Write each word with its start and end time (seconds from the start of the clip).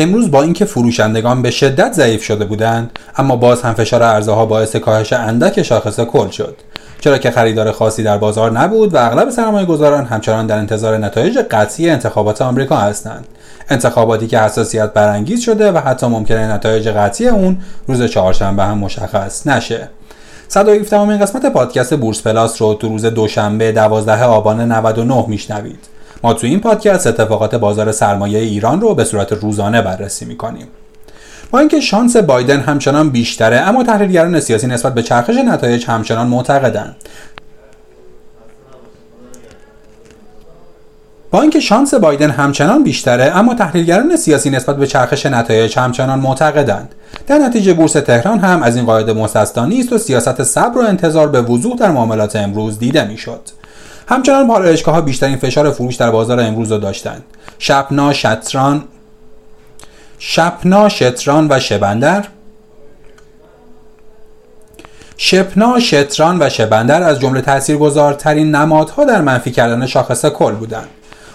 امروز 0.00 0.30
با 0.30 0.42
اینکه 0.42 0.64
فروشندگان 0.64 1.42
به 1.42 1.50
شدت 1.50 1.92
ضعیف 1.92 2.22
شده 2.22 2.44
بودند 2.44 2.98
اما 3.16 3.36
باز 3.36 3.62
هم 3.62 3.74
فشار 3.74 4.02
ارزها 4.02 4.46
باعث 4.46 4.76
کاهش 4.76 5.12
اندک 5.12 5.62
شاخص 5.62 6.00
کل 6.00 6.28
شد. 6.28 6.56
چرا 7.00 7.18
که 7.18 7.30
خریدار 7.30 7.72
خاصی 7.72 8.02
در 8.02 8.18
بازار 8.18 8.52
نبود 8.52 8.94
و 8.94 9.06
اغلب 9.06 9.30
سرمایه 9.30 9.66
گذاران 9.66 10.04
همچنان 10.04 10.46
در 10.46 10.58
انتظار 10.58 10.98
نتایج 10.98 11.38
قطعی 11.38 11.90
انتخابات 11.90 12.42
آمریکا 12.42 12.76
هستند. 12.76 13.26
انتخاباتی 13.68 14.26
که 14.26 14.38
حساسیت 14.38 14.92
برانگیز 14.92 15.40
شده 15.40 15.72
و 15.72 15.78
حتی 15.78 16.06
ممکنه 16.06 16.52
نتایج 16.52 16.88
قطعی 16.88 17.28
اون 17.28 17.58
روز 17.86 18.02
چهارشنبه 18.02 18.64
هم 18.64 18.78
مشخص 18.78 19.46
نشه. 19.46 19.88
117 20.48 20.96
امین 20.96 21.18
قسمت 21.18 21.46
پادکست 21.46 21.94
بورس 21.94 22.22
پلاس 22.22 22.62
رو 22.62 22.74
تو 22.74 22.88
روز 22.88 23.04
دوشنبه 23.04 23.72
12 23.72 24.24
آبان 24.24 24.72
99 24.72 25.24
میشنوید. 25.28 25.97
ما 26.22 26.34
تو 26.34 26.46
این 26.46 26.60
پادکست 26.60 27.06
اتفاقات 27.06 27.54
بازار 27.54 27.92
سرمایه 27.92 28.38
ایران 28.38 28.80
رو 28.80 28.94
به 28.94 29.04
صورت 29.04 29.32
روزانه 29.32 29.82
بررسی 29.82 30.24
می‌کنیم. 30.24 30.66
با 31.50 31.58
اینکه 31.58 31.80
شانس 31.80 32.16
بایدن 32.16 32.60
همچنان 32.60 33.10
بیشتره 33.10 33.60
اما 33.60 33.84
تحلیلگران 33.84 34.40
سیاسی 34.40 34.66
نسبت 34.66 34.94
به 34.94 35.02
چرخش 35.02 35.34
نتایج 35.34 35.86
همچنان 35.86 36.26
معتقدند. 36.26 36.96
با 41.30 41.40
اینکه 41.40 41.60
شانس 41.60 41.94
بایدن 41.94 42.30
همچنان 42.30 42.84
بیشتره 42.84 43.36
اما 43.36 43.54
تحلیلگران 43.54 44.16
سیاسی 44.16 44.50
نسبت 44.50 44.76
به 44.76 44.86
چرخش 44.86 45.26
نتایج 45.26 45.78
همچنان 45.78 46.18
معتقدند. 46.18 46.94
در 47.26 47.38
نتیجه 47.38 47.74
بورس 47.74 47.92
تهران 47.92 48.38
هم 48.38 48.62
از 48.62 48.76
این 48.76 48.86
قاعده 48.86 49.12
مستثنا 49.12 49.66
نیست 49.66 49.92
و 49.92 49.98
سیاست 49.98 50.42
صبر 50.42 50.78
و 50.78 50.80
انتظار 50.80 51.28
به 51.28 51.40
وضوح 51.40 51.76
در 51.76 51.90
معاملات 51.90 52.36
امروز 52.36 52.78
دیده 52.78 53.04
می‌شد. 53.04 53.40
همچنان 54.08 54.48
پالایشگاه 54.48 54.94
ها 54.94 55.00
بیشترین 55.00 55.36
فشار 55.36 55.70
فروش 55.70 55.96
در 55.96 56.10
بازار 56.10 56.40
امروز 56.40 56.72
را 56.72 56.78
داشتند. 56.78 57.24
شپنا 57.58 58.12
شتران 58.12 58.84
شپنا 60.18 60.88
شتران 60.88 61.46
و 61.50 61.60
شبندر. 61.60 62.24
شپنا 65.16 65.80
شتران 65.80 66.42
و 66.42 66.48
شبندر 66.48 67.02
از 67.02 67.20
جمله 67.20 67.40
تاثیرگذارترین 67.40 68.54
نمادها 68.54 69.04
در 69.04 69.20
منفی 69.20 69.50
کردن 69.50 69.86
شاخص 69.86 70.26
کل 70.26 70.52
بودند. 70.52 70.88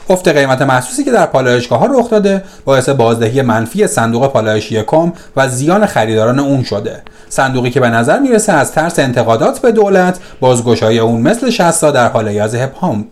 افت 0.10 0.28
قیمت 0.28 0.62
محسوسی 0.62 1.04
که 1.04 1.12
در 1.12 1.26
پالایشگاه 1.26 1.80
ها 1.80 1.86
رخ 1.86 2.10
داده 2.10 2.44
باعث 2.66 2.90
بازدهی 2.90 3.42
منفی 3.42 3.88
صندوق 3.88 4.28
پالایش 4.28 4.72
یکم 4.72 5.14
و 5.36 5.48
زیان 5.48 5.86
خریداران 5.86 6.40
اون 6.40 6.64
شده. 6.64 7.02
صندوقی 7.30 7.70
که 7.70 7.80
به 7.80 7.90
نظر 7.90 8.20
می‌رسه 8.20 8.54
از 8.54 8.72
ترس 8.72 9.00
انتقادات 9.00 9.60
به 9.60 9.72
دولت 9.72 10.20
بازگشایی 10.40 11.00
اون 11.00 11.22
مثل 11.22 11.50
شستا 11.50 11.92
در 11.92 12.08
حال 12.08 12.28
یز 12.28 12.56
هپام 12.56 13.06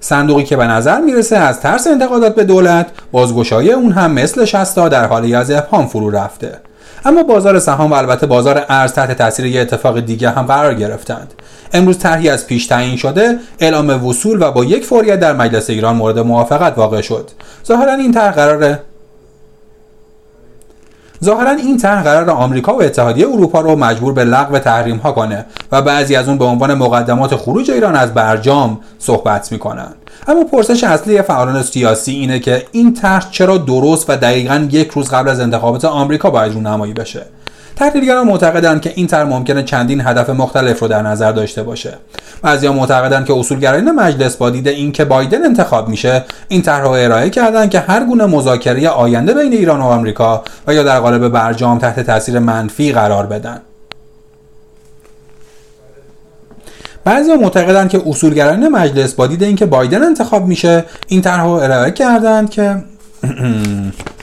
صندوقی 0.00 0.44
که 0.44 0.56
به 0.56 0.66
نظر 0.66 1.00
می‌رسه 1.00 1.36
از 1.36 1.60
ترس 1.60 1.86
انتقادات 1.86 2.34
به 2.34 2.44
دولت 2.44 2.86
بازگشایی 3.12 3.72
اون 3.72 3.92
هم 3.92 4.12
مثل 4.12 4.44
شستا 4.44 4.88
در 4.88 5.06
حال 5.06 5.28
یز 5.28 5.50
هپام 5.50 5.86
فرو 5.86 6.10
رفته. 6.10 6.58
اما 7.04 7.22
بازار 7.22 7.58
سهام 7.58 7.90
و 7.90 7.94
البته 7.94 8.26
بازار 8.26 8.64
ارز 8.68 8.92
تحت 8.92 9.18
تاثیر 9.18 9.46
یه 9.46 9.60
اتفاق 9.60 10.00
دیگه 10.00 10.30
هم 10.30 10.46
قرار 10.46 10.74
گرفتند. 10.74 11.34
امروز 11.72 11.98
طرحی 11.98 12.28
از 12.28 12.46
پیش 12.46 12.66
تعیین 12.66 12.96
شده 12.96 13.38
اعلام 13.60 14.06
وصول 14.06 14.42
و 14.42 14.52
با 14.52 14.64
یک 14.64 14.84
فوریت 14.84 15.20
در 15.20 15.32
مجلس 15.32 15.70
ایران 15.70 15.96
مورد 15.96 16.18
موافقت 16.18 16.78
واقع 16.78 17.00
شد. 17.00 17.30
ظاهرا 17.66 17.94
این 17.94 18.12
طرح 18.12 18.32
قراره 18.32 18.82
ظاهرا 21.24 21.50
این 21.50 21.76
طرح 21.76 22.02
قرار 22.02 22.30
آمریکا 22.30 22.74
و 22.74 22.82
اتحادیه 22.82 23.28
اروپا 23.28 23.60
رو 23.60 23.76
مجبور 23.76 24.12
به 24.12 24.24
لغو 24.24 24.58
تحریم 24.58 24.96
ها 24.96 25.12
کنه 25.12 25.46
و 25.72 25.82
بعضی 25.82 26.16
از 26.16 26.28
اون 26.28 26.38
به 26.38 26.44
عنوان 26.44 26.74
مقدمات 26.74 27.36
خروج 27.36 27.70
ایران 27.70 27.96
از 27.96 28.14
برجام 28.14 28.78
صحبت 28.98 29.52
می‌کنن. 29.52 29.88
اما 30.28 30.44
پرسش 30.44 30.84
اصلی 30.84 31.22
فعالان 31.22 31.62
سیاسی 31.62 32.12
اینه 32.12 32.38
که 32.38 32.66
این 32.72 32.94
طرح 32.94 33.30
چرا 33.30 33.56
درست 33.56 34.10
و 34.10 34.16
دقیقا 34.16 34.68
یک 34.70 34.90
روز 34.90 35.08
قبل 35.08 35.28
از 35.28 35.40
انتخابات 35.40 35.84
آمریکا 35.84 36.30
باید 36.30 36.52
رونمایی 36.52 36.92
بشه؟ 36.92 37.26
تحلیلگران 37.76 38.26
معتقدند 38.26 38.80
که 38.80 38.92
این 38.96 39.06
طرح 39.06 39.28
ممکنه 39.28 39.62
چندین 39.62 40.00
هدف 40.00 40.30
مختلف 40.30 40.80
رو 40.80 40.88
در 40.88 41.02
نظر 41.02 41.32
داشته 41.32 41.62
باشه. 41.62 41.98
بعضیا 42.42 42.72
معتقدند 42.72 43.26
که 43.26 43.32
اصولگرایان 43.38 43.90
مجلس 43.90 44.36
با 44.36 44.50
دید 44.50 44.68
اینکه 44.68 45.04
بایدن 45.04 45.44
انتخاب 45.44 45.88
میشه 45.88 46.24
این 46.48 46.62
طرح 46.62 46.82
رو 46.82 46.90
ارائه 46.90 47.30
کردن 47.30 47.68
که 47.68 47.80
هر 47.80 48.04
گونه 48.04 48.26
مذاکره 48.26 48.88
آینده 48.88 49.34
بین 49.34 49.52
ایران 49.52 49.80
و 49.80 49.84
آمریکا 49.84 50.44
و 50.66 50.74
یا 50.74 50.82
در 50.82 51.00
قالب 51.00 51.28
برجام 51.28 51.78
تحت 51.78 52.00
تاثیر 52.00 52.38
منفی 52.38 52.92
قرار 52.92 53.26
بدن. 53.26 53.60
بعضی 57.04 57.34
معتقدند 57.34 57.88
که 57.88 58.02
اصولگرایان 58.06 58.68
مجلس 58.68 59.14
با 59.14 59.26
دید 59.26 59.42
اینکه 59.42 59.66
بایدن 59.66 60.02
انتخاب 60.02 60.46
میشه 60.46 60.84
این 61.08 61.22
طرح 61.22 61.42
رو 61.42 61.50
ارائه 61.50 61.90
کردند 61.90 62.50
که 62.50 62.76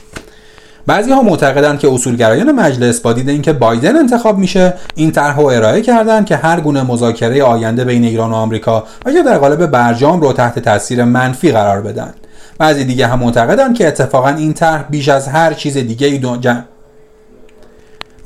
بعضی 0.88 1.12
ها 1.12 1.22
معتقدند 1.22 1.78
که 1.78 1.92
اصولگرایان 1.92 2.52
مجلس 2.52 3.00
با 3.00 3.12
دید 3.12 3.28
اینکه 3.28 3.52
بایدن 3.52 3.96
انتخاب 3.96 4.38
میشه 4.38 4.74
این 4.94 5.10
طرح 5.10 5.36
رو 5.36 5.46
ارائه 5.46 5.82
کردند 5.82 6.26
که 6.26 6.36
هر 6.36 6.60
گونه 6.60 6.82
مذاکره 6.82 7.42
آینده 7.42 7.84
بین 7.84 8.04
ایران 8.04 8.30
و 8.30 8.34
آمریکا 8.34 8.84
و 9.06 9.10
یا 9.10 9.22
در 9.22 9.38
قالب 9.38 9.66
برجام 9.66 10.20
رو 10.20 10.32
تحت 10.32 10.58
تاثیر 10.58 11.04
منفی 11.04 11.52
قرار 11.52 11.80
بدن. 11.80 12.14
بعضی 12.58 12.84
دیگه 12.84 13.06
هم 13.06 13.18
معتقدند 13.18 13.74
که 13.74 13.88
اتفاقا 13.88 14.28
این 14.28 14.52
طرح 14.52 14.82
بیش 14.90 15.08
از 15.08 15.28
هر 15.28 15.54
چیز 15.54 15.76
دیگه 15.76 16.06
ای 16.06 16.18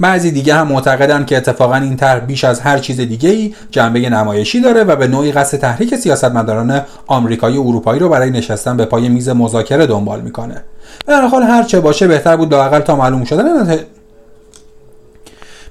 بعضی 0.02 0.30
دیگه 0.30 0.54
هم 0.54 0.68
معتقدند 0.68 1.26
که 1.26 1.36
اتفاقا 1.36 1.74
این 1.74 1.96
طرح 1.96 2.20
بیش 2.20 2.44
از 2.44 2.60
هر 2.60 2.78
چیز 2.78 3.00
دیگه 3.00 3.30
ای 3.30 3.54
جنبه 3.70 4.10
نمایشی 4.10 4.60
داره 4.60 4.84
و 4.84 4.96
به 4.96 5.06
نوعی 5.06 5.32
قصد 5.32 5.58
تحریک 5.58 5.94
سیاستمداران 5.94 6.80
آمریکایی 7.06 7.56
و 7.56 7.60
اروپایی 7.60 8.00
رو 8.00 8.08
برای 8.08 8.30
نشستن 8.30 8.76
به 8.76 8.84
پای 8.84 9.08
میز 9.08 9.28
مذاکره 9.28 9.86
دنبال 9.86 10.20
می‌کنه 10.20 10.64
به 11.06 11.14
هر 11.14 11.26
حال 11.26 11.42
هر 11.42 11.62
چه 11.62 11.80
باشه 11.80 12.08
بهتر 12.08 12.36
بود 12.36 12.54
لاقل 12.54 12.80
تا 12.80 12.96
معلوم 12.96 13.24
شدن. 13.24 13.78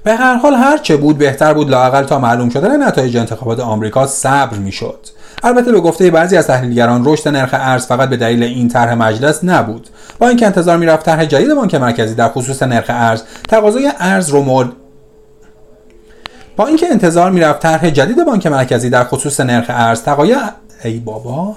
به 0.04 0.14
هر 0.14 0.34
حال 0.34 0.54
هر 0.54 0.78
چه 0.78 0.96
بود 0.96 1.18
بهتر 1.18 1.54
بود 1.54 1.70
لاقل 1.70 2.02
تا 2.02 2.18
معلوم 2.18 2.48
شدن 2.48 2.82
نتایج 2.82 3.16
انتخابات 3.16 3.60
آمریکا 3.60 4.06
صبر 4.06 4.56
می‌شد. 4.56 4.98
البته 5.42 5.72
به 5.72 5.80
گفته 5.80 6.10
بعضی 6.10 6.36
از 6.36 6.46
تحلیلگران 6.46 7.02
رشد 7.04 7.28
نرخ 7.28 7.50
ارز 7.52 7.86
فقط 7.86 8.08
به 8.08 8.16
دلیل 8.16 8.42
این 8.42 8.68
طرح 8.68 8.94
مجلس 8.94 9.44
نبود. 9.44 9.88
با 10.18 10.28
اینکه 10.28 10.46
انتظار 10.46 10.76
می‌رفت 10.76 11.06
طرح 11.06 11.24
جدید 11.24 11.54
بانک 11.54 11.74
مرکزی 11.74 12.14
در 12.14 12.28
خصوص 12.28 12.62
نرخ 12.62 12.86
ارز 12.88 13.22
تقاضای 13.48 13.92
ارز 13.98 14.28
رو 14.28 14.42
مورد 14.42 14.68
با 16.56 16.66
اینکه 16.66 16.86
انتظار 16.90 17.30
می‌رفت 17.30 17.60
طرح 17.60 17.90
جدید 17.90 18.24
بانک 18.24 18.46
مرکزی 18.46 18.90
در 18.90 19.04
خصوص 19.04 19.40
نرخ 19.40 19.66
ارز 19.68 20.02
تقاضای 20.02 20.36
ای 20.84 20.98
بابا. 20.98 21.56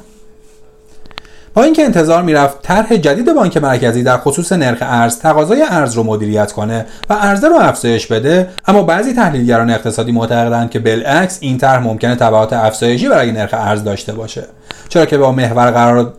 با 1.55 1.63
اینکه 1.63 1.83
انتظار 1.83 2.23
می‌رفت 2.23 2.61
طرح 2.61 2.95
جدید 2.95 3.33
بانک 3.33 3.57
مرکزی 3.57 4.03
در 4.03 4.17
خصوص 4.17 4.51
نرخ 4.51 4.77
ارز 4.81 5.19
تقاضای 5.19 5.63
ارز 5.69 5.93
رو 5.93 6.03
مدیریت 6.03 6.51
کنه 6.51 6.85
و 7.09 7.13
عرضه 7.13 7.47
رو 7.47 7.55
افزایش 7.55 8.07
بده 8.07 8.49
اما 8.67 8.83
بعضی 8.83 9.13
تحلیلگران 9.13 9.69
اقتصادی 9.69 10.11
معتقدند 10.11 10.69
که 10.69 10.79
بالعکس 10.79 11.37
این 11.41 11.57
طرح 11.57 11.83
ممکنه 11.83 12.15
تبعات 12.15 12.53
افزایشی 12.53 13.09
برای 13.09 13.31
نرخ 13.31 13.49
ارز 13.53 13.83
داشته 13.83 14.13
باشه. 14.13 14.43
چرا 14.89 15.05
که 15.05 15.17
با 15.17 15.31
محور 15.31 15.71
قرار 15.71 16.13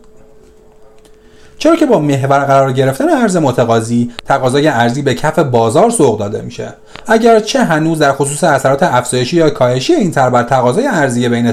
چرا 1.59 1.77
که 1.77 1.87
با 1.87 1.99
محور 1.99 2.39
قرار 2.39 2.73
گرفتن 2.73 3.09
ارز 3.09 3.37
متقاضی 3.37 4.11
تقاضای 4.27 4.69
ارزی 4.69 5.03
به 5.03 5.15
کف 5.15 5.39
بازار 5.39 5.91
سوق 5.91 6.19
داده 6.19 6.43
میشه. 6.43 6.69
اگرچه 7.07 7.65
هنوز 7.65 7.99
در 7.99 8.13
خصوص 8.13 8.45
اثرات 8.45 8.83
افزایشی 8.83 9.37
یا 9.37 9.51
کاهشی 9.51 9.95
این 9.95 10.11
طرح 10.11 10.31
بر 10.31 10.43
تقاضای 10.43 10.87
ارزی 10.87 11.29
بین 11.29 11.53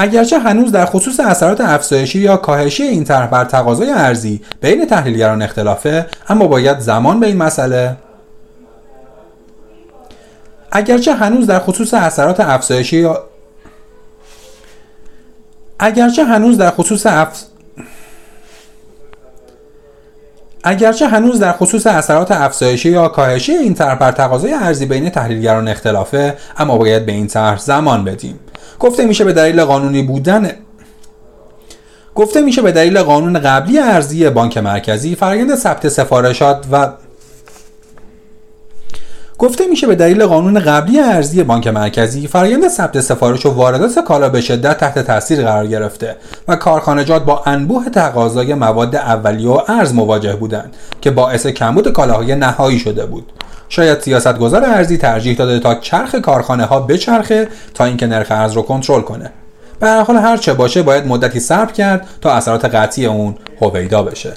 اگرچه 0.00 0.38
هنوز 0.38 0.72
در 0.72 0.86
خصوص 0.86 1.20
اثرات 1.20 1.60
افزایشی 1.60 2.18
یا 2.18 2.36
کاهشی 2.36 2.82
این 2.82 3.04
طرح 3.04 3.26
بر 3.26 3.44
تقاضای 3.44 3.90
ارزی 3.90 4.40
بین 4.60 4.86
تحلیلگران 4.86 5.42
اختلافه 5.42 6.06
اما 6.28 6.46
باید 6.46 6.78
زمان 6.78 7.20
به 7.20 7.26
این 7.26 7.36
مسئله. 7.36 7.96
اگرچه 10.72 11.14
هنوز 11.14 11.46
در 11.46 11.58
خصوص 11.58 11.94
اثرات 11.94 12.40
افزایشی 12.40 12.96
یا 12.96 13.24
اگرچه 15.78 16.24
هنوز 16.24 16.58
در 16.58 16.70
خصوص 16.70 17.06
اف... 17.06 17.42
اگرچه 20.64 21.08
هنوز 21.08 21.40
در 21.40 21.52
خصوص 21.52 21.86
اثرات 21.86 22.32
افزایشی 22.32 22.90
یا 22.90 23.08
کاهشی 23.08 23.52
این 23.52 23.74
طرح 23.74 23.94
بر 23.94 24.12
تقاضای 24.12 24.52
ارزی 24.52 24.86
بین 24.86 25.10
تحلیلگران 25.10 25.68
اختلافه 25.68 26.36
اما 26.58 26.78
باید 26.78 27.06
به 27.06 27.12
این 27.12 27.26
طرح 27.26 27.58
زمان 27.58 28.04
بدیم. 28.04 28.38
گفته 28.80 29.06
میشه 29.06 29.24
به 29.24 29.32
دلیل 29.32 29.64
قانونی 29.64 30.02
بودن 30.02 30.50
گفته 32.14 32.40
میشه 32.40 32.62
به 32.62 32.72
دلیل 32.72 33.02
قانون 33.02 33.38
قبلی 33.38 33.78
ارزی 33.78 34.30
بانک 34.30 34.58
مرکزی 34.58 35.14
فرآیند 35.14 35.54
ثبت 35.54 35.88
سفارشات 35.88 36.66
و 36.72 36.92
گفته 39.38 39.66
میشه 39.66 39.86
به 39.86 39.94
دلیل 39.94 40.26
قانون 40.26 40.60
قبلی 40.60 41.00
ارزی 41.00 41.42
بانک 41.42 41.66
مرکزی 41.68 42.26
فرآیند 42.26 42.68
ثبت 42.68 43.00
سفارش 43.00 43.46
و 43.46 43.50
واردات 43.50 43.98
کالا 43.98 44.28
به 44.28 44.40
شدت 44.40 44.78
تحت 44.78 44.98
تاثیر 44.98 45.42
قرار 45.42 45.66
گرفته 45.66 46.16
و 46.48 46.56
کارخانجات 46.56 47.24
با 47.24 47.42
انبوه 47.46 47.88
تقاضای 47.88 48.54
مواد 48.54 48.96
اولیه 48.96 49.48
و 49.48 49.60
ارز 49.68 49.94
مواجه 49.94 50.36
بودند 50.36 50.76
که 51.00 51.10
باعث 51.10 51.46
کمبود 51.46 51.92
کالاهای 51.92 52.34
نهایی 52.34 52.78
شده 52.78 53.06
بود. 53.06 53.32
شاید 53.68 54.00
سیاستگزار 54.00 54.64
ارزی 54.64 54.96
ترجیح 54.96 55.36
داده 55.36 55.58
تا 55.58 55.74
چرخ 55.74 56.14
کارخانه 56.14 56.64
ها 56.64 56.80
بچرخه 56.80 57.48
تا 57.74 57.84
اینکه 57.84 58.06
نرخ 58.06 58.26
ارز 58.30 58.52
رو 58.52 58.62
کنترل 58.62 59.00
کنه. 59.00 59.30
به 59.80 59.86
هر 59.86 60.02
حال 60.02 60.16
هر 60.16 60.36
چه 60.36 60.54
باشه 60.54 60.82
باید 60.82 61.06
مدتی 61.06 61.40
صبر 61.40 61.72
کرد 61.72 62.08
تا 62.20 62.32
اثرات 62.32 62.64
قطعی 62.64 63.06
اون 63.06 63.34
هویدا 63.60 64.02
بشه. 64.02 64.32